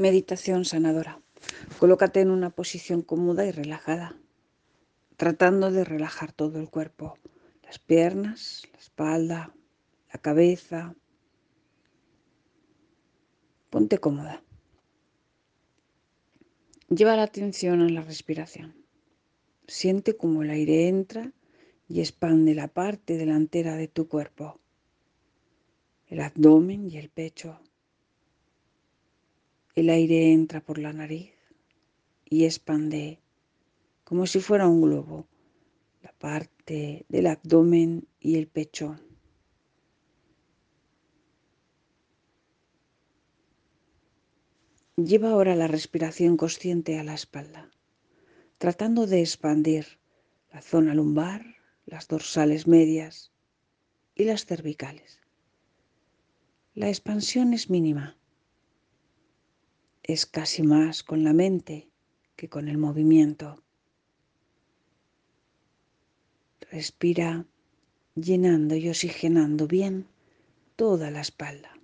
Meditación 0.00 0.64
sanadora. 0.64 1.20
Colócate 1.80 2.20
en 2.20 2.30
una 2.30 2.50
posición 2.50 3.02
cómoda 3.02 3.44
y 3.46 3.50
relajada, 3.50 4.16
tratando 5.16 5.72
de 5.72 5.82
relajar 5.82 6.30
todo 6.30 6.60
el 6.60 6.70
cuerpo, 6.70 7.18
las 7.64 7.80
piernas, 7.80 8.62
la 8.72 8.78
espalda, 8.78 9.54
la 10.12 10.20
cabeza. 10.20 10.94
Ponte 13.70 13.98
cómoda. 13.98 14.44
Lleva 16.88 17.16
la 17.16 17.24
atención 17.24 17.82
a 17.82 17.88
la 17.88 18.02
respiración. 18.02 18.76
Siente 19.66 20.16
cómo 20.16 20.44
el 20.44 20.50
aire 20.50 20.86
entra 20.86 21.32
y 21.88 21.98
expande 21.98 22.54
la 22.54 22.68
parte 22.68 23.16
delantera 23.16 23.74
de 23.74 23.88
tu 23.88 24.06
cuerpo, 24.06 24.60
el 26.06 26.20
abdomen 26.20 26.88
y 26.88 26.98
el 26.98 27.08
pecho 27.08 27.60
el 29.78 29.90
aire 29.90 30.32
entra 30.32 30.60
por 30.60 30.78
la 30.78 30.92
nariz 30.92 31.32
y 32.24 32.46
expande 32.46 33.20
como 34.02 34.26
si 34.26 34.40
fuera 34.40 34.66
un 34.66 34.82
globo 34.82 35.28
la 36.02 36.10
parte 36.12 37.06
del 37.08 37.28
abdomen 37.28 38.08
y 38.18 38.34
el 38.38 38.48
pecho. 38.48 38.98
Lleva 44.96 45.30
ahora 45.30 45.54
la 45.54 45.68
respiración 45.68 46.36
consciente 46.36 46.98
a 46.98 47.04
la 47.04 47.14
espalda, 47.14 47.70
tratando 48.58 49.06
de 49.06 49.20
expandir 49.20 50.00
la 50.52 50.60
zona 50.60 50.92
lumbar, 50.92 51.54
las 51.86 52.08
dorsales 52.08 52.66
medias 52.66 53.30
y 54.16 54.24
las 54.24 54.44
cervicales. 54.44 55.20
La 56.74 56.88
expansión 56.88 57.52
es 57.52 57.70
mínima 57.70 58.17
es 60.08 60.24
casi 60.24 60.62
más 60.62 61.02
con 61.02 61.22
la 61.22 61.34
mente 61.34 61.90
que 62.34 62.48
con 62.48 62.68
el 62.68 62.78
movimiento. 62.78 63.62
Respira 66.72 67.44
llenando 68.14 68.74
y 68.74 68.88
oxigenando 68.88 69.66
bien 69.66 70.06
toda 70.76 71.10
la 71.10 71.20
espalda. 71.20 71.74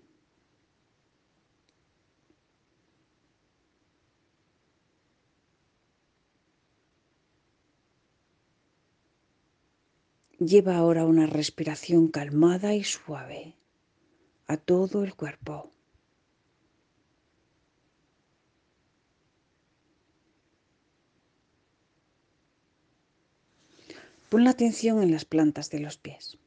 Lleva 10.38 10.76
ahora 10.76 11.04
una 11.04 11.26
respiración 11.26 12.08
calmada 12.08 12.74
y 12.74 12.84
suave 12.84 13.54
a 14.46 14.56
todo 14.56 15.04
el 15.04 15.14
cuerpo. 15.14 15.73
Pon 24.34 24.42
la 24.42 24.50
atención 24.50 25.00
en 25.00 25.12
las 25.12 25.24
plantas 25.24 25.70
de 25.70 25.78
los 25.78 25.96
pies. 25.96 26.38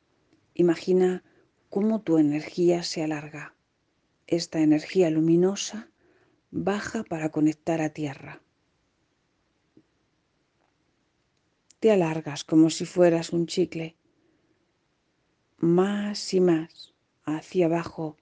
Imagina 0.53 1.23
cómo 1.69 2.02
tu 2.02 2.17
energía 2.17 2.83
se 2.83 3.02
alarga. 3.02 3.55
Esta 4.27 4.59
energía 4.59 5.09
luminosa 5.09 5.89
baja 6.52 7.05
para 7.05 7.30
conectar 7.30 7.80
a 7.80 7.91
tierra. 7.91 8.41
Te 11.80 11.89
alargas 11.89 12.43
como 12.43 12.69
si 12.71 12.83
fueras 12.83 13.31
un 13.31 13.47
chicle, 13.47 13.95
más 15.55 16.33
y 16.33 16.41
más 16.41 16.93
hacia 17.23 17.67
abajo 17.67 18.17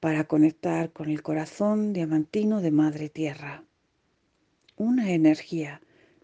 para 0.00 0.24
conectar 0.24 0.90
con 0.90 1.10
el 1.10 1.22
corazón 1.22 1.92
diamantino 1.92 2.62
de 2.62 2.70
Madre 2.70 3.10
Tierra. 3.10 3.62
Una 4.76 5.10
energía 5.12 5.82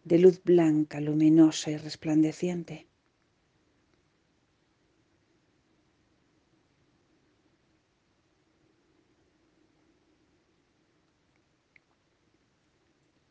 de 0.09 0.19
luz 0.19 0.43
blanca, 0.43 1.01
luminosa 1.01 1.71
y 1.71 1.77
resplandeciente. 1.77 2.89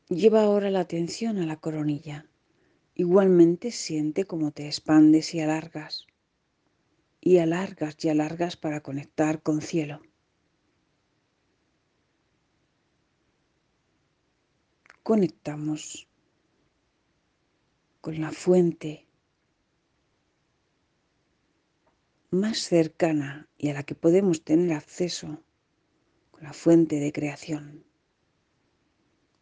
Lleva 0.08 0.44
ahora 0.44 0.70
la 0.70 0.82
atención 0.82 1.40
a 1.40 1.48
la 1.48 1.60
coronilla. 1.60 2.30
Igualmente 2.94 3.72
siente 3.72 4.26
cómo 4.26 4.52
te 4.52 4.68
expandes 4.68 5.34
y 5.34 5.40
alargas. 5.40 6.06
Y 7.20 7.40
alargas 7.40 7.98
y 8.06 8.10
alargas 8.10 8.56
para 8.56 8.82
conectar 8.82 9.42
con 9.42 9.62
cielo. 9.62 10.02
Conectamos 15.02 16.08
con 18.02 18.20
la 18.22 18.32
fuente 18.32 19.08
más 22.30 22.60
cercana 22.60 23.50
y 23.58 23.70
a 23.70 23.74
la 23.74 23.84
que 23.84 23.96
podemos 23.96 24.44
tener 24.44 24.74
acceso, 24.74 25.42
con 26.32 26.44
la 26.44 26.54
fuente 26.54 27.00
de 27.00 27.12
creación. 27.12 27.86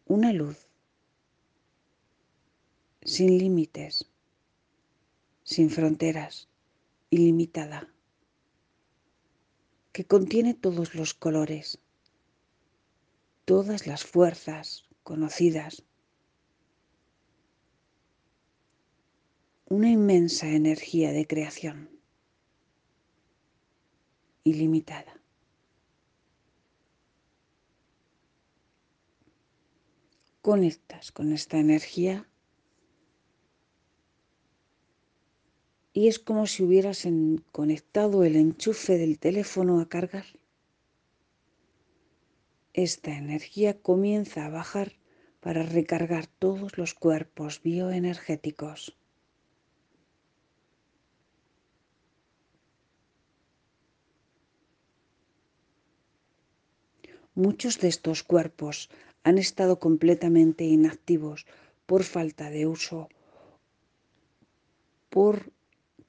Una 0.06 0.32
luz 0.34 0.68
sin 3.02 3.38
límites, 3.38 4.10
sin 5.44 5.70
fronteras, 5.70 6.48
ilimitada, 7.10 7.94
que 9.92 10.06
contiene 10.06 10.54
todos 10.54 10.96
los 10.96 11.14
colores, 11.14 11.80
todas 13.46 13.88
las 13.88 14.04
fuerzas 14.04 14.86
conocidas 15.04 15.84
una 19.76 19.92
inmensa 19.92 20.48
energía 20.48 21.12
de 21.12 21.28
creación 21.28 21.90
ilimitada. 24.46 25.20
Conectas 30.42 31.12
con 31.12 31.34
esta 31.34 31.58
energía 31.60 32.26
y 35.92 36.08
es 36.08 36.20
como 36.20 36.48
si 36.48 36.64
hubieras 36.64 37.06
conectado 37.52 38.24
el 38.24 38.38
enchufe 38.38 38.98
del 38.98 39.20
teléfono 39.20 39.82
a 39.82 39.90
cargar. 39.90 40.26
Esta 42.72 43.18
energía 43.18 43.82
comienza 43.82 44.46
a 44.46 44.50
bajar 44.50 44.94
para 45.42 45.64
recargar 45.64 46.28
todos 46.28 46.78
los 46.78 46.94
cuerpos 46.94 47.62
bioenergéticos. 47.62 48.96
Muchos 57.36 57.80
de 57.80 57.90
estos 57.90 58.24
cuerpos 58.24 58.90
han 59.24 59.38
estado 59.38 59.80
completamente 59.80 60.64
inactivos 60.64 61.46
por 61.86 62.04
falta 62.04 62.50
de 62.50 62.66
uso, 62.66 63.10
por 65.10 65.52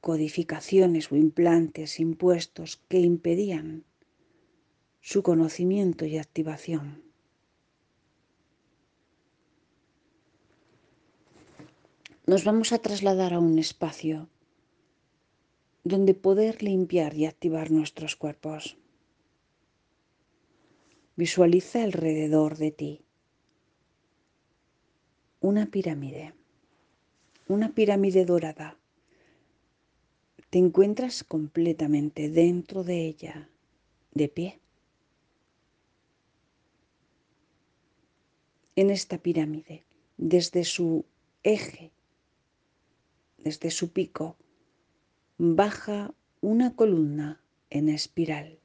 codificaciones 0.01 1.11
o 1.11 1.17
implantes 1.17 1.99
impuestos 1.99 2.81
que 2.89 3.01
impedían 3.01 3.85
su 5.01 5.23
conocimiento 5.23 6.05
y 6.05 6.19
activación. 6.19 7.03
Nos 12.27 12.45
vamos 12.45 12.73
a 12.73 12.79
trasladar 12.79 13.35
a 13.35 13.41
un 13.41 13.59
espacio 13.59 14.29
donde 15.83 16.15
poder 16.15 16.63
limpiar 16.63 17.15
y 17.15 17.27
activar 17.27 17.71
nuestros 17.71 18.17
cuerpos. 18.17 18.77
Visualiza 21.17 21.83
alrededor 21.83 22.59
de 22.59 22.71
ti 22.71 23.07
una 25.41 25.67
pirámide, 25.67 26.35
una 27.49 27.73
pirámide 27.73 28.27
dorada. 28.27 28.77
Te 30.51 30.59
encuentras 30.59 31.25
completamente 31.25 32.29
dentro 32.29 32.85
de 32.85 33.07
ella, 33.07 33.49
de 34.13 34.29
pie. 34.29 34.61
En 38.75 38.91
esta 38.91 39.17
pirámide, 39.17 39.85
desde 40.19 40.65
su 40.65 41.07
eje, 41.45 41.93
desde 43.39 43.71
su 43.71 43.91
pico, 43.91 44.37
baja 45.39 46.13
una 46.41 46.75
columna 46.75 47.41
en 47.71 47.89
espiral 47.89 48.59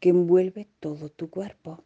que 0.00 0.10
envuelve 0.10 0.68
todo 0.80 1.10
tu 1.10 1.30
cuerpo. 1.30 1.82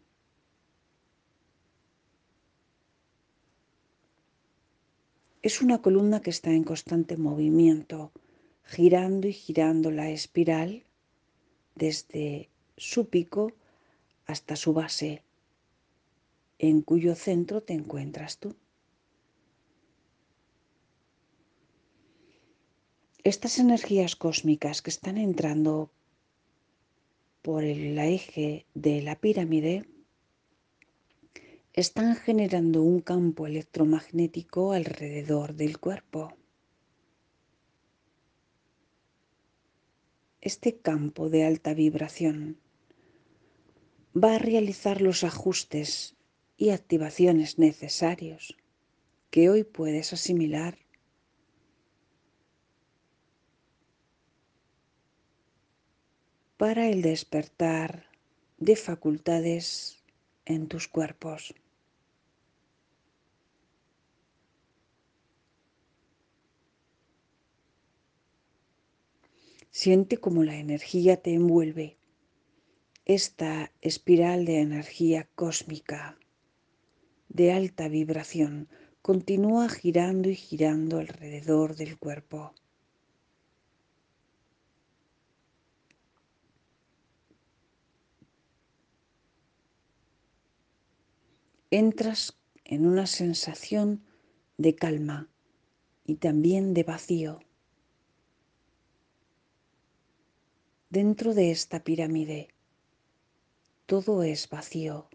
Es 5.42 5.62
una 5.62 5.80
columna 5.80 6.20
que 6.20 6.30
está 6.30 6.50
en 6.50 6.64
constante 6.64 7.16
movimiento, 7.16 8.12
girando 8.62 9.26
y 9.26 9.32
girando 9.32 9.90
la 9.90 10.10
espiral 10.10 10.84
desde 11.74 12.50
su 12.76 13.08
pico 13.08 13.52
hasta 14.26 14.54
su 14.54 14.74
base, 14.74 15.22
en 16.58 16.82
cuyo 16.82 17.14
centro 17.14 17.62
te 17.62 17.72
encuentras 17.72 18.38
tú. 18.38 18.54
Estas 23.24 23.58
energías 23.58 24.16
cósmicas 24.16 24.82
que 24.82 24.90
están 24.90 25.16
entrando 25.16 25.90
por 27.42 27.64
el 27.64 27.98
eje 27.98 28.66
de 28.74 29.02
la 29.02 29.16
pirámide 29.16 29.86
están 31.72 32.16
generando 32.16 32.82
un 32.82 33.00
campo 33.00 33.46
electromagnético 33.46 34.72
alrededor 34.72 35.54
del 35.54 35.78
cuerpo. 35.78 36.36
Este 40.40 40.76
campo 40.76 41.30
de 41.30 41.44
alta 41.44 41.74
vibración 41.74 42.58
va 44.16 44.34
a 44.34 44.38
realizar 44.38 45.00
los 45.00 45.22
ajustes 45.24 46.16
y 46.56 46.70
activaciones 46.70 47.58
necesarios 47.58 48.56
que 49.30 49.48
hoy 49.48 49.64
puedes 49.64 50.12
asimilar 50.12 50.78
para 56.60 56.90
el 56.90 57.00
despertar 57.00 58.04
de 58.58 58.76
facultades 58.76 60.02
en 60.44 60.68
tus 60.68 60.88
cuerpos. 60.88 61.54
Siente 69.70 70.18
como 70.18 70.44
la 70.44 70.56
energía 70.56 71.16
te 71.16 71.32
envuelve, 71.32 71.96
esta 73.06 73.72
espiral 73.80 74.44
de 74.44 74.60
energía 74.60 75.30
cósmica 75.34 76.18
de 77.30 77.52
alta 77.52 77.88
vibración 77.88 78.68
continúa 79.00 79.70
girando 79.70 80.28
y 80.28 80.34
girando 80.34 80.98
alrededor 80.98 81.74
del 81.74 81.96
cuerpo. 81.96 82.52
Entras 91.72 92.36
en 92.64 92.86
una 92.86 93.06
sensación 93.06 94.04
de 94.58 94.74
calma 94.74 95.28
y 96.04 96.16
también 96.16 96.74
de 96.74 96.82
vacío. 96.82 97.40
Dentro 100.88 101.34
de 101.34 101.52
esta 101.52 101.84
pirámide 101.84 102.48
todo 103.86 104.22
es 104.22 104.48
vacío. 104.48 105.08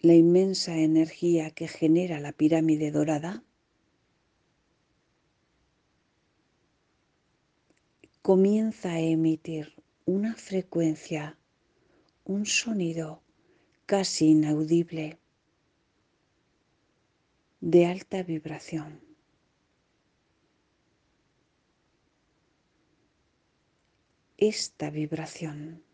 La 0.00 0.14
inmensa 0.14 0.76
energía 0.76 1.50
que 1.50 1.68
genera 1.68 2.20
la 2.20 2.32
pirámide 2.32 2.90
dorada 2.90 3.44
comienza 8.22 8.92
a 8.92 9.00
emitir 9.00 9.74
una 10.04 10.34
frecuencia, 10.36 11.36
un 12.30 12.46
sonido 12.46 13.24
casi 13.86 14.28
inaudible 14.28 15.18
de 17.60 17.86
alta 17.86 18.22
vibración. 18.22 19.02
esta 24.36 24.88
vibración 24.90 25.84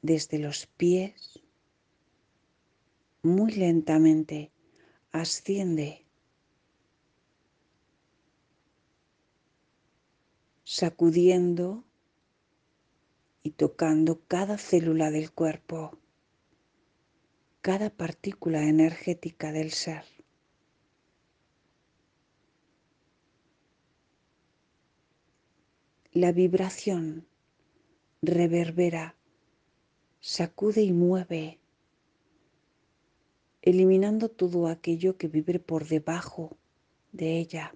desde 0.00 0.38
los 0.38 0.66
pies 0.66 1.42
muy 3.22 3.52
lentamente 3.52 4.50
asciende 5.10 6.06
sacudiendo 10.64 11.87
y 13.48 13.50
tocando 13.50 14.20
cada 14.28 14.58
célula 14.58 15.10
del 15.10 15.32
cuerpo, 15.32 15.98
cada 17.62 17.88
partícula 17.88 18.68
energética 18.68 19.52
del 19.52 19.70
ser. 19.70 20.04
La 26.12 26.30
vibración 26.32 27.26
reverbera, 28.20 29.16
sacude 30.20 30.82
y 30.82 30.92
mueve, 30.92 31.58
eliminando 33.62 34.28
todo 34.28 34.66
aquello 34.66 35.16
que 35.16 35.28
vibre 35.28 35.58
por 35.58 35.88
debajo 35.88 36.58
de 37.12 37.38
ella. 37.38 37.74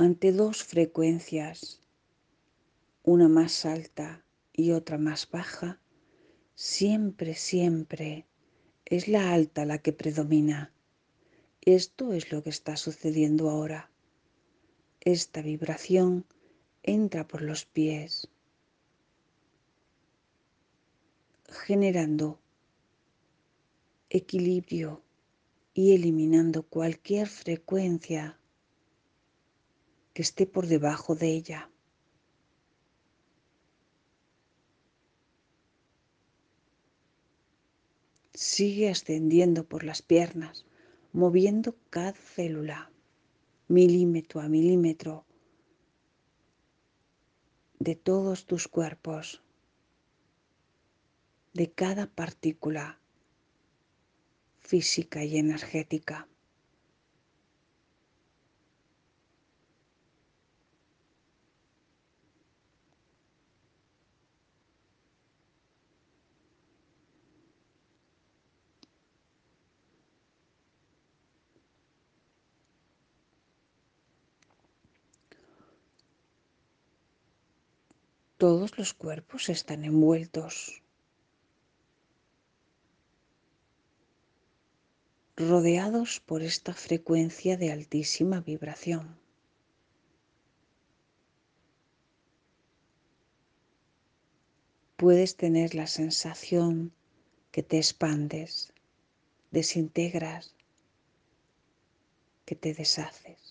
Ante 0.00 0.30
dos 0.30 0.62
frecuencias, 0.62 1.80
una 3.02 3.26
más 3.28 3.64
alta 3.64 4.24
y 4.52 4.70
otra 4.70 4.96
más 4.96 5.28
baja, 5.28 5.80
siempre, 6.54 7.34
siempre 7.34 8.24
es 8.84 9.08
la 9.08 9.32
alta 9.32 9.64
la 9.64 9.78
que 9.78 9.92
predomina. 9.92 10.72
Esto 11.62 12.12
es 12.12 12.30
lo 12.30 12.44
que 12.44 12.50
está 12.50 12.76
sucediendo 12.76 13.50
ahora. 13.50 13.90
Esta 15.00 15.42
vibración 15.42 16.24
entra 16.84 17.26
por 17.26 17.42
los 17.42 17.64
pies, 17.64 18.28
generando 21.48 22.38
equilibrio 24.10 25.02
y 25.74 25.92
eliminando 25.96 26.62
cualquier 26.62 27.26
frecuencia 27.26 28.37
que 30.18 30.22
esté 30.22 30.46
por 30.46 30.66
debajo 30.66 31.14
de 31.14 31.28
ella. 31.28 31.70
Sigue 38.34 38.90
ascendiendo 38.90 39.68
por 39.68 39.84
las 39.84 40.02
piernas, 40.02 40.66
moviendo 41.12 41.76
cada 41.88 42.14
célula, 42.14 42.90
milímetro 43.68 44.40
a 44.40 44.48
milímetro, 44.48 45.24
de 47.78 47.94
todos 47.94 48.44
tus 48.44 48.66
cuerpos, 48.66 49.44
de 51.52 51.70
cada 51.70 52.08
partícula 52.08 52.98
física 54.58 55.22
y 55.24 55.38
energética. 55.38 56.26
Todos 78.38 78.78
los 78.78 78.94
cuerpos 78.94 79.48
están 79.48 79.84
envueltos, 79.84 80.80
rodeados 85.36 86.20
por 86.20 86.42
esta 86.42 86.72
frecuencia 86.72 87.56
de 87.56 87.72
altísima 87.72 88.40
vibración. 88.40 89.18
Puedes 94.96 95.34
tener 95.34 95.74
la 95.74 95.88
sensación 95.88 96.92
que 97.50 97.64
te 97.64 97.78
expandes, 97.78 98.72
desintegras, 99.50 100.54
que 102.44 102.54
te 102.54 102.72
deshaces. 102.72 103.47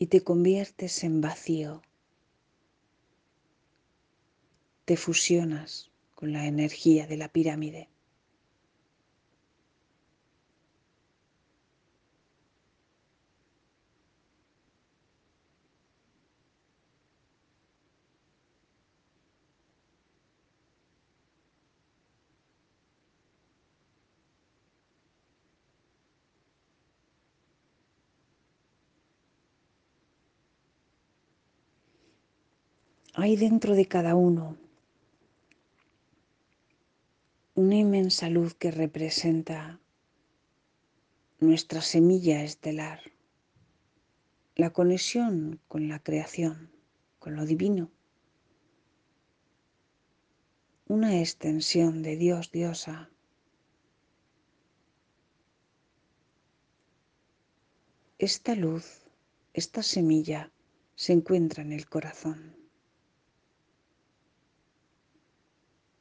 Y 0.00 0.06
te 0.06 0.22
conviertes 0.22 1.02
en 1.02 1.20
vacío. 1.20 1.82
Te 4.84 4.96
fusionas 4.96 5.90
con 6.14 6.32
la 6.32 6.46
energía 6.46 7.08
de 7.08 7.16
la 7.16 7.28
pirámide. 7.28 7.88
Hay 33.20 33.34
dentro 33.34 33.74
de 33.74 33.86
cada 33.86 34.14
uno 34.14 34.56
una 37.56 37.74
inmensa 37.74 38.30
luz 38.30 38.54
que 38.54 38.70
representa 38.70 39.80
nuestra 41.40 41.80
semilla 41.80 42.44
estelar, 42.44 43.00
la 44.54 44.70
conexión 44.70 45.60
con 45.66 45.88
la 45.88 46.00
creación, 46.00 46.70
con 47.18 47.34
lo 47.34 47.44
divino, 47.44 47.90
una 50.86 51.18
extensión 51.18 52.04
de 52.04 52.14
Dios, 52.14 52.52
diosa. 52.52 53.10
Esta 58.16 58.54
luz, 58.54 59.02
esta 59.54 59.82
semilla 59.82 60.52
se 60.94 61.14
encuentra 61.14 61.64
en 61.64 61.72
el 61.72 61.88
corazón. 61.88 62.57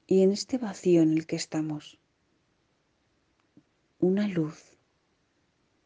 Y 0.10 0.22
en 0.22 0.32
este 0.32 0.58
vacío 0.58 1.02
en 1.02 1.12
el 1.12 1.28
que 1.28 1.36
estamos, 1.36 2.00
una 4.00 4.26
luz, 4.26 4.78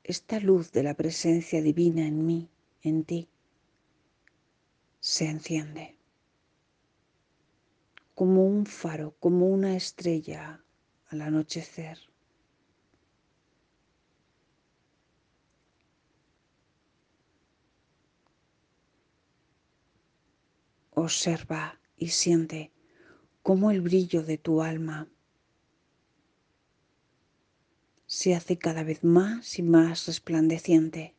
esta 0.04 0.40
luz 0.40 0.72
de 0.72 0.84
la 0.84 0.94
presencia 0.94 1.60
divina 1.64 2.06
en 2.06 2.24
mí, 2.28 2.48
en 2.84 3.04
ti, 3.04 3.30
se 5.00 5.26
enciende 5.28 5.98
como 8.14 8.46
un 8.46 8.68
faro, 8.68 9.16
como 9.20 9.48
una 9.48 9.76
estrella 9.76 10.64
al 11.08 11.22
anochecer. 11.22 11.98
Observa 20.92 21.80
y 21.98 22.10
siente 22.10 22.72
cómo 23.42 23.72
el 23.72 23.82
brillo 23.82 24.24
de 24.24 24.38
tu 24.38 24.62
alma 24.62 25.08
se 28.06 28.36
hace 28.36 28.58
cada 28.58 28.84
vez 28.84 29.04
más 29.04 29.58
y 29.58 29.64
más 29.64 30.06
resplandeciente. 30.08 31.16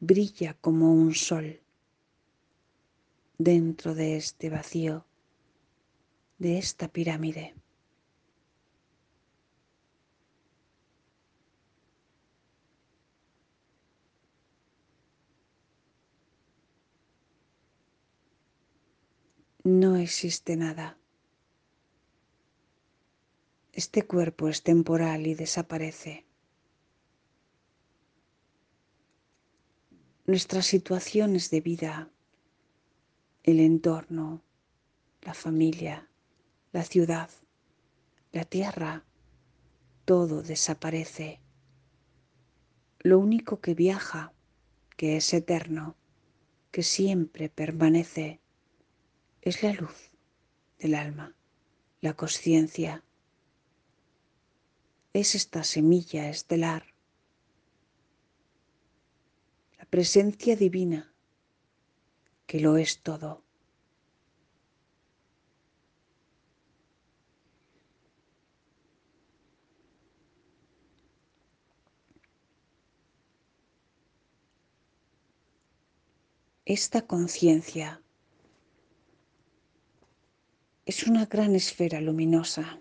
Brilla 0.00 0.54
como 0.54 0.94
un 0.94 1.14
sol 1.14 1.60
dentro 3.36 3.94
de 3.94 4.16
este 4.16 4.48
vacío, 4.50 5.06
de 6.38 6.58
esta 6.58 6.88
pirámide. 6.88 7.54
No 19.62 19.96
existe 19.96 20.56
nada. 20.56 20.96
Este 23.72 24.06
cuerpo 24.06 24.48
es 24.48 24.62
temporal 24.62 25.26
y 25.26 25.34
desaparece. 25.34 26.24
Nuestras 30.24 30.64
situaciones 30.64 31.50
de 31.50 31.60
vida, 31.60 32.10
el 33.42 33.60
entorno, 33.60 34.42
la 35.20 35.34
familia, 35.34 36.08
la 36.72 36.82
ciudad, 36.82 37.28
la 38.32 38.46
tierra, 38.46 39.04
todo 40.06 40.40
desaparece. 40.42 41.42
Lo 43.00 43.18
único 43.18 43.60
que 43.60 43.74
viaja, 43.74 44.32
que 44.96 45.18
es 45.18 45.34
eterno, 45.34 45.96
que 46.70 46.82
siempre 46.82 47.50
permanece, 47.50 48.40
es 49.42 49.62
la 49.62 49.72
luz 49.72 50.10
del 50.78 50.94
alma, 50.94 51.34
la 52.00 52.14
conciencia. 52.14 53.02
Es 55.12 55.34
esta 55.34 55.64
semilla 55.64 56.28
estelar, 56.28 56.94
la 59.78 59.84
presencia 59.86 60.56
divina 60.56 61.12
que 62.46 62.60
lo 62.60 62.76
es 62.76 63.00
todo. 63.00 63.42
Esta 76.64 77.04
conciencia 77.06 78.00
es 80.90 81.06
una 81.06 81.26
gran 81.26 81.54
esfera 81.54 82.00
luminosa. 82.00 82.80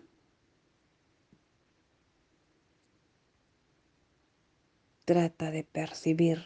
Trata 5.06 5.52
de 5.52 5.64
percibir 5.64 6.44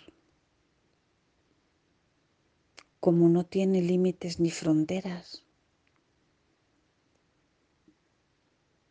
como 3.00 3.30
no 3.30 3.46
tiene 3.46 3.82
límites 3.82 4.42
ni 4.42 4.52
fronteras. 4.52 5.46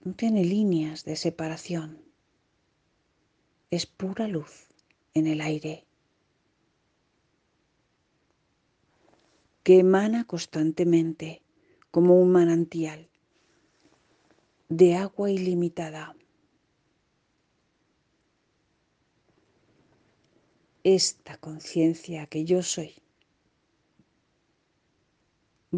No 0.00 0.14
tiene 0.14 0.42
líneas 0.42 1.04
de 1.04 1.16
separación. 1.16 2.02
Es 3.70 3.84
pura 3.84 4.28
luz 4.28 4.68
en 5.12 5.26
el 5.26 5.42
aire 5.42 5.86
que 9.62 9.78
emana 9.80 10.24
constantemente 10.24 11.41
como 11.92 12.18
un 12.18 12.32
manantial 12.32 13.06
de 14.70 14.96
agua 14.96 15.30
ilimitada. 15.30 16.16
Esta 20.84 21.36
conciencia 21.36 22.26
que 22.26 22.46
yo 22.46 22.62
soy 22.62 22.94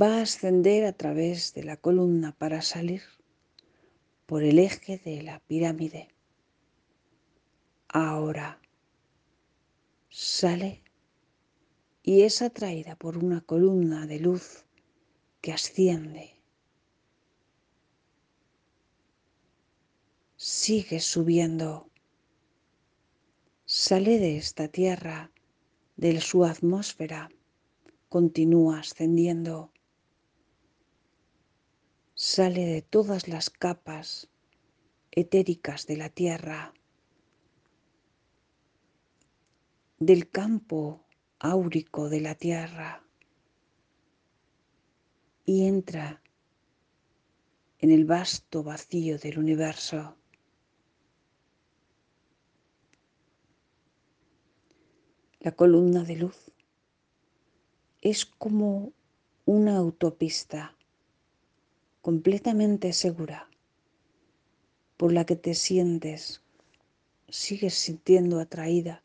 va 0.01 0.19
a 0.19 0.23
ascender 0.23 0.85
a 0.85 0.93
través 0.93 1.53
de 1.53 1.65
la 1.65 1.77
columna 1.77 2.31
para 2.31 2.63
salir 2.63 3.03
por 4.27 4.45
el 4.45 4.61
eje 4.61 4.99
de 4.99 5.21
la 5.21 5.41
pirámide. 5.41 6.15
Ahora 7.89 8.61
sale 10.11 10.85
y 12.05 12.23
es 12.23 12.41
atraída 12.41 12.95
por 12.95 13.19
una 13.19 13.41
columna 13.41 14.07
de 14.07 14.21
luz 14.21 14.64
que 15.45 15.53
asciende. 15.53 16.41
Sigue 20.37 21.01
subiendo. 21.01 21.91
Sale 23.67 24.19
de 24.19 24.39
esta 24.39 24.69
tierra, 24.69 25.31
de 25.97 26.19
su 26.23 26.47
atmósfera. 26.47 27.29
Continúa 28.09 28.79
ascendiendo. 28.79 29.71
Sale 32.15 32.65
de 32.65 32.81
todas 32.81 33.29
las 33.29 33.51
capas 33.51 34.31
etéricas 35.11 35.87
de 35.87 35.99
la 35.99 36.09
tierra, 36.09 36.73
del 39.99 40.31
campo 40.31 41.05
áurico 41.39 42.09
de 42.09 42.23
la 42.23 42.35
tierra 42.35 43.04
y 45.45 45.67
entra 45.67 46.23
en 47.79 47.91
el 47.91 48.05
vasto 48.05 48.63
vacío 48.63 49.19
del 49.19 49.39
universo. 49.39 50.17
La 55.41 55.53
columna 55.53 56.05
de 56.05 56.17
luz 56.17 56.51
es 58.01 58.25
como 58.25 58.93
una 59.45 59.77
autopista 59.77 60.75
completamente 62.01 62.93
segura 62.95 63.51
por 64.97 65.13
la 65.13 65.27
que 65.27 65.37
te 65.37 65.55
sientes, 65.55 66.43
sigues 67.29 67.75
sintiendo 67.75 68.41
atraída 68.41 69.03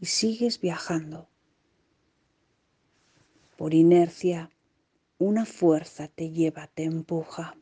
y 0.00 0.06
sigues 0.06 0.60
viajando. 0.60 1.28
Por 3.58 3.74
inercia 3.74 4.50
una 5.24 5.46
fuerza 5.46 6.08
te 6.08 6.30
lleva, 6.30 6.66
te 6.66 6.84
empuja. 6.84 7.56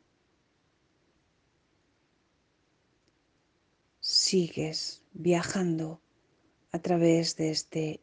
Sigues 4.01 5.03
viajando 5.13 6.01
a 6.73 6.81
través 6.81 7.37
de 7.37 7.51
este 7.51 8.01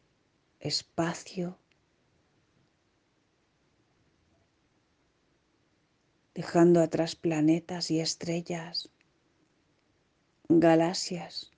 espacio, 0.60 1.58
dejando 6.34 6.80
atrás 6.80 7.14
planetas 7.14 7.90
y 7.90 8.00
estrellas, 8.00 8.88
galaxias 10.48 11.50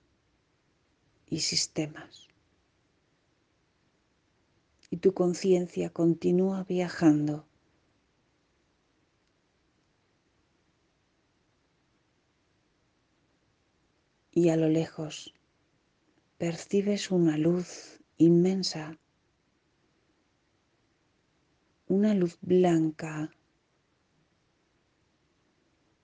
y 1.27 1.39
sistemas. 1.39 2.27
y 4.93 4.97
tu 4.97 5.11
conciencia 5.15 5.89
continúa 5.89 6.65
viajando. 6.65 7.47
Y 14.33 14.49
a 14.49 14.55
lo 14.57 14.67
lejos 14.67 15.33
percibes 16.37 17.11
una 17.11 17.37
luz 17.37 18.01
inmensa, 18.17 18.97
una 21.87 22.13
luz 22.13 22.37
blanca, 22.41 23.31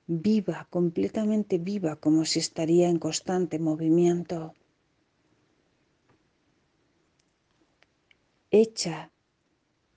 viva, 0.07 0.67
completamente 0.69 1.57
viva, 1.57 1.95
como 1.95 2.25
si 2.25 2.39
estaría 2.39 2.87
en 2.89 2.99
constante 2.99 3.59
movimiento. 3.59 4.53
hecha 8.51 9.11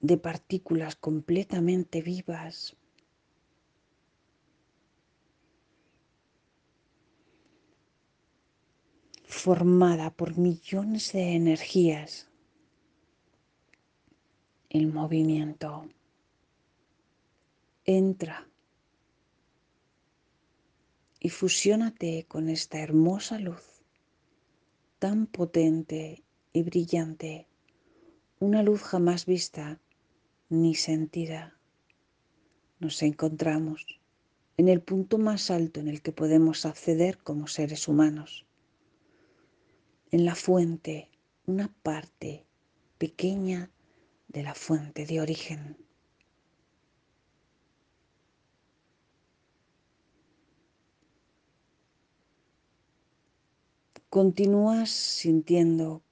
de 0.00 0.18
partículas 0.18 0.96
completamente 0.96 2.02
vivas. 2.02 2.76
Formada 9.32 10.10
por 10.10 10.36
millones 10.36 11.12
de 11.12 11.34
energías 11.34 12.28
el 14.68 14.92
movimiento 14.92 15.88
entra 17.84 18.46
y 21.18 21.30
fusiónate 21.30 22.26
con 22.28 22.50
esta 22.50 22.78
hermosa 22.80 23.38
luz 23.38 23.82
tan 24.98 25.26
potente 25.26 26.22
y 26.52 26.62
brillante 26.62 27.48
una 28.38 28.62
luz 28.62 28.82
jamás 28.82 29.24
vista 29.24 29.80
ni 30.50 30.74
sentida. 30.74 31.56
Nos 32.80 33.02
encontramos 33.02 34.00
en 34.58 34.68
el 34.68 34.82
punto 34.82 35.16
más 35.16 35.50
alto 35.50 35.80
en 35.80 35.88
el 35.88 36.02
que 36.02 36.12
podemos 36.12 36.66
acceder 36.66 37.18
como 37.18 37.46
seres 37.46 37.88
humanos, 37.88 38.46
en 40.12 40.26
la 40.26 40.34
fuente, 40.34 41.10
una 41.46 41.74
parte 41.82 42.44
pequeña 42.98 43.70
de 44.28 44.42
la 44.42 44.54
fuente 44.54 45.06
de 45.06 45.22
origen. 45.22 45.78
Continúas 54.10 54.90
sintiendo 54.90 56.02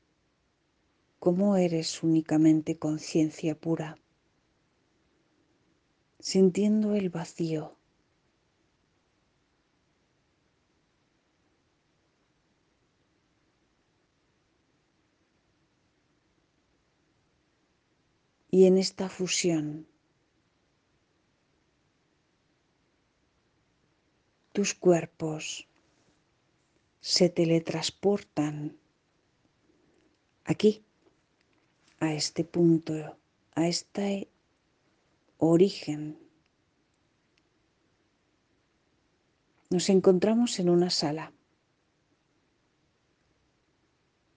cómo 1.19 1.57
eres 1.57 2.02
únicamente 2.02 2.78
conciencia 2.78 3.54
pura, 3.54 3.99
sintiendo 6.19 6.95
el 6.95 7.11
vacío. 7.11 7.80
Y 18.50 18.66
en 18.66 18.78
esta 18.78 19.09
fusión, 19.09 19.87
tus 24.52 24.75
cuerpos 24.75 25.69
se 27.00 27.28
teletransportan 27.28 28.76
aquí 30.45 30.85
a 32.00 32.13
este 32.13 32.45
punto, 32.45 33.17
a 33.54 33.69
este 33.69 34.28
origen. 35.39 36.19
Nos 39.71 39.89
encontramos 39.89 40.58
en 40.58 40.69
una 40.69 40.91
sala, 40.91 41.32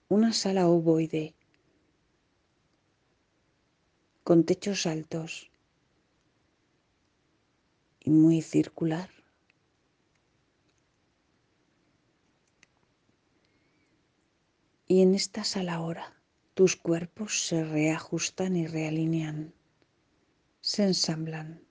una 0.08 0.32
sala 0.34 0.68
ovoide, 0.68 1.34
con 4.24 4.46
techos 4.46 4.86
altos 4.86 5.52
y 8.00 8.10
muy 8.10 8.42
circular. 8.42 9.10
Y 14.88 15.02
en 15.02 15.16
esta 15.16 15.44
sala 15.44 15.76
ahora 15.76 16.14
tus 16.54 16.76
cuerpos 16.76 17.48
se 17.48 17.64
reajustan 17.64 18.56
y 18.56 18.68
realinean, 18.68 19.54
se 20.62 20.84
ensamblan, 20.84 21.62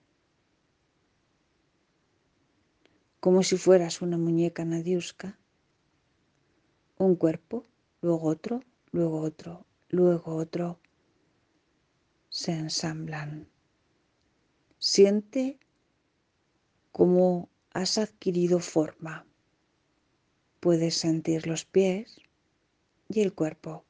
como 3.20 3.44
si 3.44 3.56
fueras 3.56 4.02
una 4.02 4.18
muñeca 4.18 4.64
nadiuska, 4.64 5.38
un 6.98 7.14
cuerpo, 7.14 7.64
luego 8.00 8.26
otro, 8.26 8.64
luego 8.90 9.20
otro, 9.20 9.64
luego 9.88 10.34
otro, 10.34 10.81
se 12.32 12.52
ensamblan. 12.52 13.46
Siente 14.78 15.58
cómo 16.90 17.50
has 17.72 17.98
adquirido 17.98 18.58
forma. 18.58 19.26
Puedes 20.58 20.96
sentir 20.96 21.46
los 21.46 21.66
pies 21.66 22.22
y 23.10 23.20
el 23.20 23.34
cuerpo. 23.34 23.84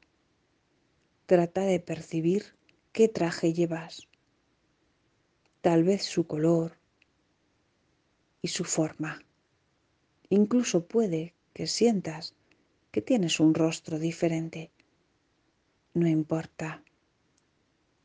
Trata 1.25 1.61
de 1.61 1.79
percibir 1.79 2.57
qué 2.91 3.07
traje 3.07 3.53
llevas, 3.53 4.09
tal 5.61 5.85
vez 5.85 6.03
su 6.03 6.27
color 6.27 6.77
y 8.41 8.49
su 8.49 8.65
forma. 8.65 9.21
Incluso 10.29 10.85
puede 10.85 11.33
que 11.53 11.65
sientas 11.65 12.35
que 12.91 13.01
tienes 13.01 13.39
un 13.39 13.53
rostro 13.53 13.99
diferente. 13.99 14.69
No 15.93 16.09
importa. 16.09 16.82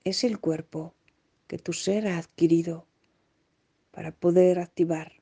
Es 0.08 0.24
el 0.24 0.40
cuerpo 0.40 0.94
que 1.48 1.58
tu 1.58 1.74
ser 1.74 2.08
ha 2.08 2.16
adquirido 2.16 2.86
para 3.90 4.10
poder 4.10 4.58
activar. 4.58 5.12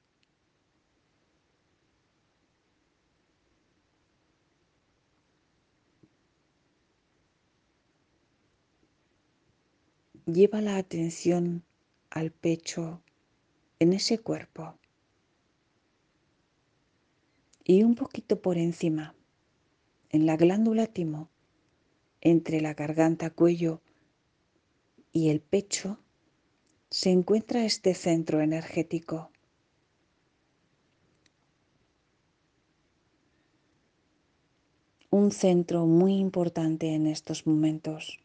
Lleva 10.24 10.60
la 10.60 10.76
atención 10.76 11.64
al 12.10 12.30
pecho 12.30 13.02
en 13.80 13.92
ese 13.92 14.20
cuerpo 14.20 14.78
y 17.64 17.82
un 17.82 17.96
poquito 17.96 18.40
por 18.40 18.56
encima, 18.56 19.16
en 20.10 20.26
la 20.26 20.36
glándula 20.36 20.86
timo, 20.86 21.28
entre 22.20 22.60
la 22.60 22.74
garganta, 22.74 23.30
cuello 23.30 23.82
y 25.16 25.30
el 25.30 25.40
pecho, 25.40 25.98
se 26.90 27.08
encuentra 27.08 27.64
este 27.64 27.94
centro 27.94 28.42
energético. 28.42 29.30
Un 35.08 35.32
centro 35.32 35.86
muy 35.86 36.18
importante 36.18 36.94
en 36.94 37.06
estos 37.06 37.46
momentos 37.46 38.20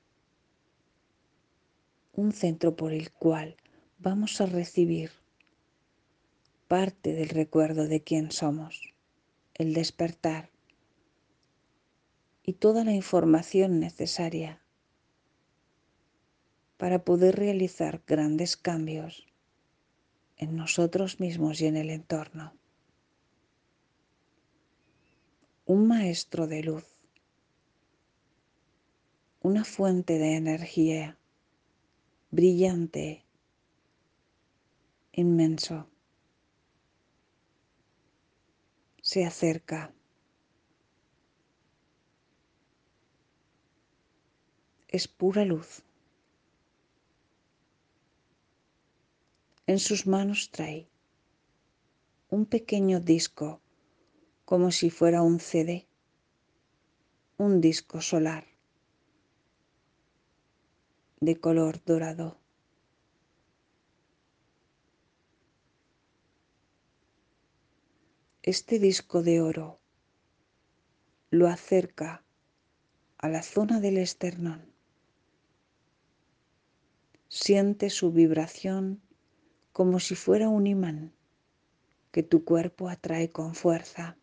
un 2.12 2.34
centro 2.34 2.76
por 2.76 2.92
el 2.92 3.10
cual 3.14 3.56
vamos 3.98 4.42
a 4.42 4.46
recibir 4.46 5.12
parte 6.68 7.14
del 7.14 7.30
recuerdo 7.30 7.88
de 7.88 8.04
quién 8.04 8.32
somos, 8.32 8.94
el 9.54 9.74
despertar 9.74 10.50
y 12.44 12.52
toda 12.52 12.84
la 12.84 12.92
información 12.92 13.80
necesaria 13.80 14.61
para 16.82 17.06
poder 17.06 17.36
realizar 17.36 18.02
grandes 18.08 18.58
cambios 18.58 19.28
en 20.38 20.56
nosotros 20.56 21.20
mismos 21.20 21.62
y 21.62 21.68
en 21.68 21.78
el 21.78 21.92
entorno. 21.92 22.56
Un 25.68 25.88
maestro 25.88 26.48
de 26.48 26.64
luz, 26.64 26.88
una 29.44 29.64
fuente 29.64 30.18
de 30.18 30.36
energía 30.38 31.20
brillante, 32.32 33.26
inmenso. 35.12 35.88
Se 39.04 39.24
acerca. 39.24 39.94
Es 44.88 45.08
pura 45.08 45.46
luz. 45.46 45.84
En 49.72 49.80
sus 49.80 50.06
manos 50.06 50.52
trae 50.52 50.90
un 52.28 52.46
pequeño 52.46 53.00
disco, 53.00 53.62
como 54.44 54.70
si 54.70 54.90
fuera 54.90 55.22
un 55.22 55.40
CD, 55.40 55.88
un 57.38 57.62
disco 57.62 58.02
solar 58.02 58.46
de 61.22 61.40
color 61.40 61.82
dorado. 61.86 62.38
Este 68.44 68.78
disco 68.78 69.24
de 69.24 69.40
oro 69.40 69.80
lo 71.30 71.48
acerca 71.48 72.26
a 73.20 73.30
la 73.30 73.42
zona 73.42 73.80
del 73.80 74.00
esternón. 74.00 74.74
Siente 77.30 77.90
su 77.90 78.12
vibración 78.12 79.02
como 79.72 80.00
si 80.00 80.16
fuera 80.16 80.50
un 80.50 80.68
imán 80.68 81.14
que 82.12 82.24
tu 82.24 82.44
cuerpo 82.44 82.90
atrae 82.90 83.30
con 83.30 83.56
fuerza. 83.56 84.18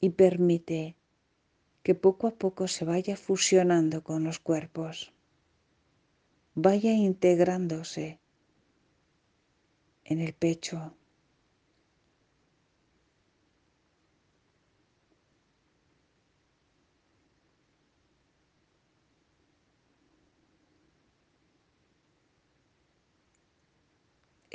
Y 0.00 0.10
permite 0.10 0.96
que 1.82 1.94
poco 1.94 2.26
a 2.28 2.32
poco 2.32 2.68
se 2.68 2.84
vaya 2.84 3.16
fusionando 3.16 4.02
con 4.04 4.24
los 4.24 4.38
cuerpos, 4.38 5.12
vaya 6.54 6.92
integrándose 6.92 8.20
en 10.04 10.20
el 10.20 10.32
pecho, 10.34 10.94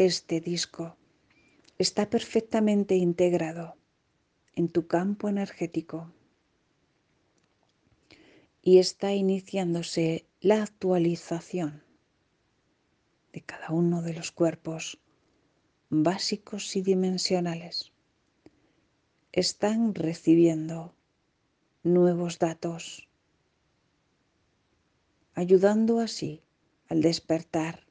Este 0.04 0.42
disco 0.42 0.98
está 1.78 2.10
perfectamente 2.10 2.96
integrado 2.96 3.76
en 4.56 4.68
tu 4.68 4.88
campo 4.88 5.30
energético 5.30 6.12
y 8.64 8.80
está 8.80 9.14
iniciándose 9.14 10.26
la 10.40 10.64
actualización 10.64 11.84
de 13.32 13.42
cada 13.42 13.70
uno 13.70 14.02
de 14.02 14.16
los 14.16 14.32
cuerpos 14.32 14.98
básicos 15.92 16.76
y 16.76 16.82
dimensionales. 16.82 17.92
Están 19.32 19.94
recibiendo 19.94 20.96
nuevos 21.84 22.40
datos, 22.40 23.08
ayudando 25.36 26.00
así 26.00 26.42
al 26.88 27.04
despertar 27.04 27.91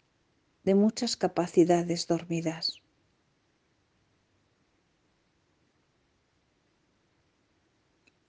de 0.65 0.75
muchas 0.75 1.17
capacidades 1.17 2.07
dormidas. 2.07 2.83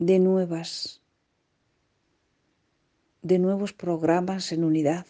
de 0.02 0.18
nuevas, 0.18 1.00
de 3.22 3.38
nuevos 3.38 3.72
programas 3.72 4.52
en 4.52 4.64
unidad, 4.64 5.06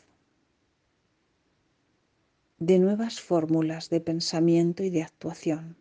de 2.59 2.77
nuevas 2.77 3.21
fórmulas 3.21 3.89
de 3.89 4.01
pensamiento 4.01 4.83
y 4.83 4.89
de 4.89 5.03
actuación, 5.03 5.77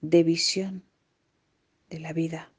de 0.00 0.24
visión 0.24 0.82
de 1.88 2.00
la 2.00 2.12
vida. 2.12 2.53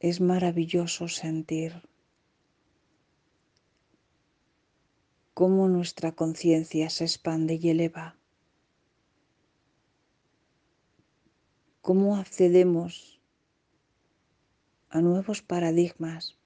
Es 0.00 0.20
maravilloso 0.20 1.08
sentir 1.08 1.82
cómo 5.34 5.68
nuestra 5.68 6.12
conciencia 6.12 6.88
se 6.88 7.04
expande 7.04 7.54
y 7.54 7.70
eleva, 7.70 8.16
cómo 11.80 12.16
accedemos 12.16 13.20
a 14.88 15.00
nuevos 15.00 15.42
paradigmas, 15.42 16.38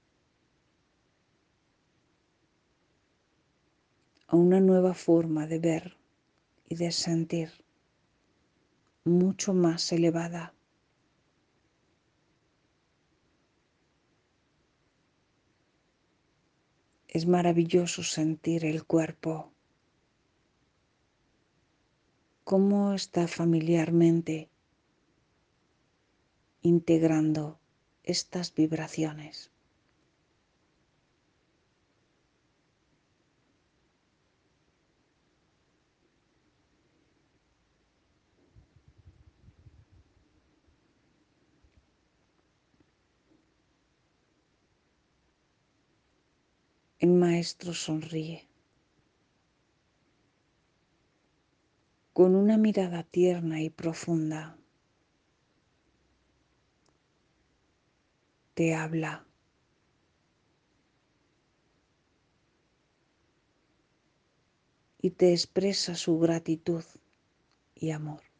a 4.25 4.35
una 4.35 4.59
nueva 4.59 4.95
forma 4.95 5.45
de 5.45 5.59
ver 5.59 5.97
y 6.67 6.75
de 6.75 6.91
sentir 6.91 7.51
mucho 9.03 9.53
más 9.53 9.91
elevada. 9.91 10.53
Es 17.13 17.27
maravilloso 17.27 18.01
sentir 18.03 18.65
el 18.65 18.85
cuerpo, 18.85 19.53
cómo 22.43 22.93
está 22.93 23.27
familiarmente 23.27 24.49
integrando 26.63 27.59
estas 28.03 28.53
vibraciones. 28.55 29.52
El 47.03 47.09
maestro 47.09 47.73
sonríe. 47.73 48.47
Con 52.13 52.33
una 52.33 52.57
mirada 52.57 53.03
tierna 53.03 53.61
y 53.61 53.69
profunda, 53.69 54.57
te 58.53 58.73
habla. 58.73 59.25
Y 65.01 65.09
te 65.09 65.33
expresa 65.33 65.95
su 65.95 66.17
gratitud 66.19 66.85
y 67.75 67.91
amor. 67.91 68.32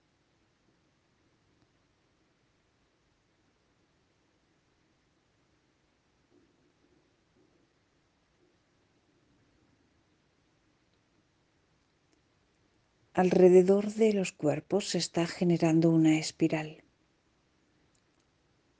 Alrededor 13.15 13.93
de 13.93 14.12
los 14.12 14.32
cuerpos 14.32 14.89
se 14.89 14.97
está 14.97 15.28
generando 15.28 15.91
una 15.91 16.17
espiral. 16.17 16.84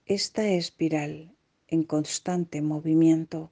Esta 0.07 0.47
espiral 0.47 1.35
en 1.67 1.83
constante 1.83 2.63
movimiento 2.63 3.51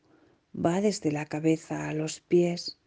va 0.56 0.82
desde 0.82 1.12
la 1.12 1.28
cabeza 1.28 1.88
a 1.88 1.94
los 1.94 2.20
pies 2.20 2.80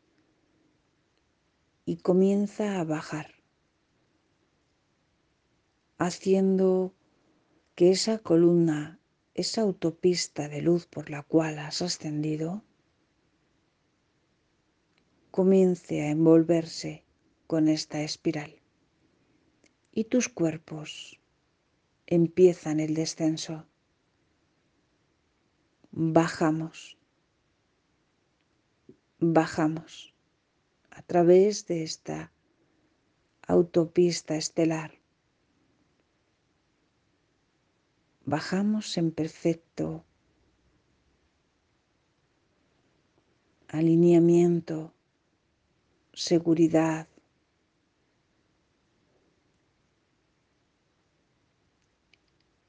y 1.87 1.99
comienza 1.99 2.81
a 2.81 2.85
bajar, 2.85 3.35
haciendo 5.97 6.93
que 7.77 7.93
esa 7.93 8.19
columna, 8.19 8.99
esa 9.35 9.61
autopista 9.61 10.49
de 10.49 10.63
luz 10.63 10.87
por 10.87 11.11
la 11.11 11.23
cual 11.23 11.61
has 11.61 11.81
ascendido, 11.81 12.65
comience 15.31 16.03
a 16.03 16.11
envolverse 16.11 17.04
con 17.47 17.69
esta 17.69 18.03
espiral. 18.03 18.61
Y 19.93 20.05
tus 20.05 20.29
cuerpos 20.29 21.21
empiezan 22.07 22.81
el 22.81 22.95
descenso. 22.95 23.67
Bajamos, 25.91 26.99
bajamos 29.19 30.15
a 30.91 31.03
través 31.03 31.67
de 31.67 31.83
esta 31.83 32.33
autopista 33.47 34.37
estelar. 34.37 34.99
Bajamos 38.25 38.97
en 38.97 39.13
perfecto 39.13 40.05
alineamiento, 43.69 44.95
seguridad, 46.13 47.09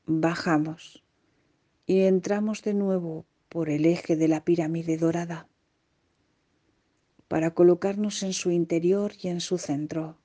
bajamos 0.06 1.04
y 1.86 2.02
entramos 2.02 2.64
de 2.64 2.74
nuevo 2.74 3.26
por 3.50 3.70
el 3.70 3.86
eje 3.86 4.16
de 4.16 4.28
la 4.28 4.44
pirámide 4.44 4.98
dorada 4.98 5.48
para 7.28 7.54
colocarnos 7.54 8.24
en 8.24 8.34
su 8.34 8.52
interior 8.52 9.14
y 9.22 9.30
en 9.30 9.42
su 9.42 9.58
centro. 9.58 10.18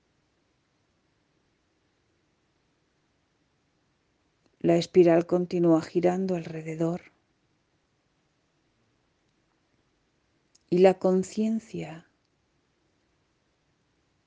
La 4.59 4.77
espiral 4.77 5.27
continúa 5.27 5.81
girando 5.81 6.35
alrededor 6.35 7.01
y 10.69 10.79
la 10.79 10.99
conciencia 10.99 12.11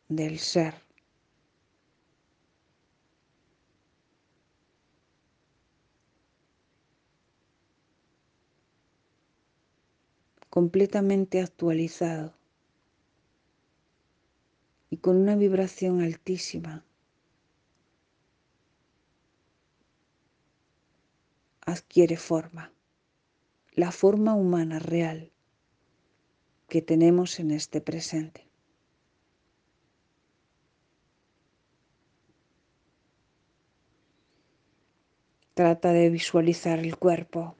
del 0.09 0.39
ser 0.39 0.82
completamente 10.53 11.41
actualizado 11.41 12.31
y 14.91 14.97
con 14.97 15.17
una 15.17 15.35
vibración 15.35 15.99
altísima. 15.99 16.85
adquiere 21.65 22.17
forma, 22.17 22.71
la 23.71 23.91
forma 23.91 24.35
humana 24.35 24.77
real 24.77 25.31
que 26.69 26.83
tenemos 26.83 27.39
en 27.39 27.49
este 27.49 27.81
presente. 27.81 28.47
Trata 35.55 35.93
de 35.93 36.11
visualizar 36.11 36.77
el 36.77 36.95
cuerpo, 36.95 37.55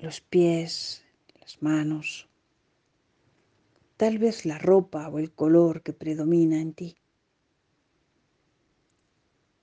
los 0.00 0.20
pies, 0.20 1.04
las 1.48 1.62
manos, 1.62 2.28
tal 3.96 4.18
vez 4.18 4.44
la 4.44 4.58
ropa 4.58 5.08
o 5.08 5.18
el 5.18 5.32
color 5.32 5.82
que 5.82 5.94
predomina 5.94 6.60
en 6.60 6.74
ti. 6.74 6.98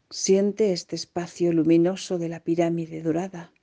Siente 0.09 0.73
este 0.73 0.95
espacio 0.95 1.53
luminoso 1.53 2.17
de 2.17 2.29
la 2.29 2.39
pirámide 2.39 3.03
dorada, 3.03 3.53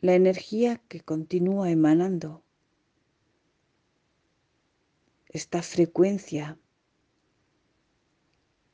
la 0.00 0.16
energía 0.16 0.78
que 0.88 1.02
continúa 1.02 1.70
emanando, 1.70 2.42
esta 5.28 5.62
frecuencia 5.62 6.58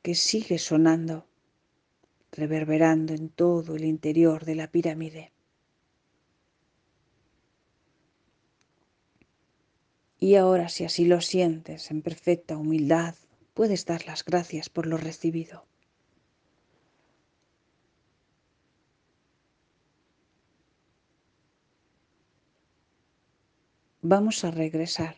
que 0.01 0.15
sigue 0.15 0.57
sonando 0.57 1.27
reverberando 2.31 3.13
en 3.13 3.29
todo 3.29 3.75
el 3.75 3.85
interior 3.85 4.45
de 4.45 4.55
la 4.55 4.71
pirámide. 4.71 5.34
Y 10.19 10.35
ahora, 10.35 10.69
si 10.69 10.85
así 10.85 11.05
lo 11.05 11.21
sientes, 11.21 11.91
en 11.91 12.01
perfecta 12.01 12.57
humildad, 12.57 13.15
puedes 13.53 13.85
dar 13.85 14.05
las 14.05 14.23
gracias 14.23 14.69
por 14.69 14.87
lo 14.87 14.97
recibido. 14.97 15.65
Vamos 24.01 24.43
a 24.43 24.51
regresar. 24.51 25.15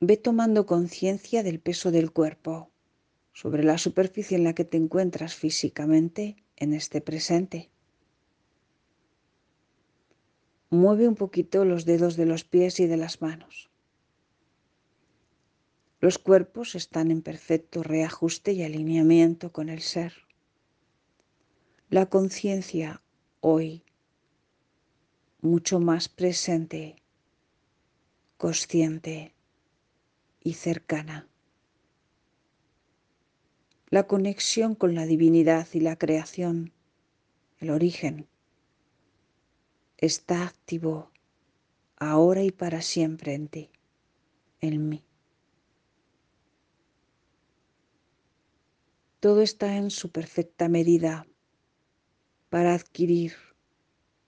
Ve 0.00 0.16
tomando 0.16 0.64
conciencia 0.64 1.42
del 1.42 1.60
peso 1.60 1.90
del 1.90 2.12
cuerpo, 2.12 2.70
sobre 3.34 3.62
la 3.62 3.76
superficie 3.76 4.38
en 4.38 4.44
la 4.44 4.54
que 4.54 4.64
te 4.64 4.78
encuentras 4.78 5.34
físicamente 5.34 6.36
en 6.56 6.72
este 6.72 7.02
presente. 7.02 7.70
Mueve 10.70 11.08
un 11.08 11.16
poquito 11.16 11.64
los 11.64 11.84
dedos 11.84 12.16
de 12.16 12.26
los 12.26 12.44
pies 12.44 12.80
y 12.80 12.86
de 12.86 12.96
las 12.96 13.20
manos. 13.20 13.70
Los 16.00 16.18
cuerpos 16.18 16.74
están 16.74 17.10
en 17.10 17.22
perfecto 17.22 17.82
reajuste 17.82 18.52
y 18.52 18.62
alineamiento 18.62 19.52
con 19.52 19.68
el 19.68 19.82
ser. 19.82 20.14
La 21.90 22.06
conciencia 22.06 23.02
hoy 23.40 23.82
mucho 25.42 25.80
más 25.80 26.08
presente, 26.08 26.96
consciente 28.38 29.34
y 30.42 30.54
cercana 30.54 31.30
la 33.90 34.06
conexión 34.06 34.76
con 34.76 34.94
la 34.94 35.04
divinidad 35.04 35.66
y 35.72 35.80
la 35.80 35.96
creación, 35.96 36.72
el 37.58 37.70
origen, 37.70 38.28
está 40.00 40.46
activo 40.46 41.10
ahora 41.96 42.42
y 42.42 42.50
para 42.50 42.80
siempre 42.80 43.34
en 43.34 43.48
ti, 43.48 43.70
en 44.60 44.88
mí. 44.88 45.04
Todo 49.20 49.42
está 49.42 49.76
en 49.76 49.90
su 49.90 50.10
perfecta 50.10 50.68
medida 50.68 51.26
para 52.48 52.72
adquirir 52.74 53.34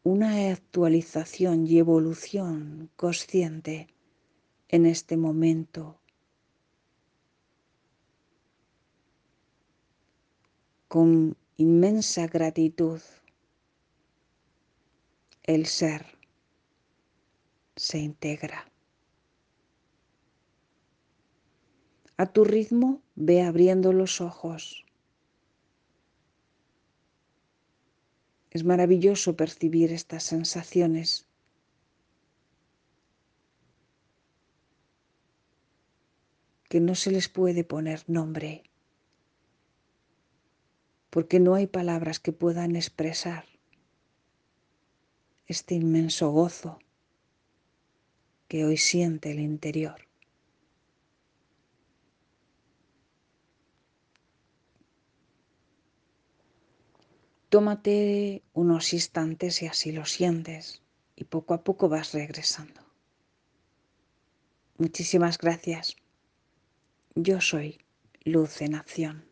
una 0.03 0.51
actualización 0.53 1.67
y 1.67 1.79
evolución 1.79 2.91
consciente 2.97 3.89
en 4.69 4.85
este 4.85 5.17
momento 5.17 5.99
con 10.89 11.39
inmensa 11.57 12.27
gratitud 12.27 13.01
el 15.55 15.67
ser 15.67 16.07
se 17.77 17.99
integra. 17.99 18.71
A 22.17 22.27
tu 22.33 22.45
ritmo 22.45 23.03
ve 23.15 23.43
abriendo 23.43 23.93
los 23.93 24.21
ojos. 24.21 24.85
Es 28.51 28.65
maravilloso 28.65 29.37
percibir 29.37 29.93
estas 29.93 30.23
sensaciones. 30.23 31.29
que 36.69 36.81
no 36.81 36.95
se 36.95 37.11
les 37.11 37.29
puede 37.29 37.65
poner 37.65 38.03
nombre 38.07 38.63
porque 41.11 41.39
no 41.39 41.55
hay 41.55 41.67
palabras 41.67 42.19
que 42.19 42.33
puedan 42.33 42.77
expresar 42.77 43.52
este 45.47 45.75
inmenso 45.75 46.31
gozo 46.31 46.79
que 48.49 48.65
hoy 48.65 48.77
siente 48.77 49.31
el 49.31 49.41
interior. 49.41 50.09
Tómate 57.49 58.43
unos 58.55 58.93
instantes 58.95 59.57
si 59.57 59.67
así 59.67 59.93
lo 59.93 60.07
sientes 60.07 60.83
y 61.17 61.25
poco 61.25 61.53
a 61.53 61.63
poco 61.63 61.89
vas 61.89 62.15
regresando. 62.15 62.81
Muchísimas 64.79 65.37
gracias. 65.39 65.97
Yo 67.15 67.41
soy 67.41 67.79
Luz 68.25 68.63
en 68.63 68.75
Acción. 68.75 69.32